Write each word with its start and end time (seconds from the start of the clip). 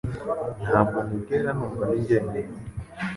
Ntabwo 0.69 0.97
nigera 1.07 1.49
numva 1.57 1.83
ndi 1.87 1.97
jyenyine 2.05 2.51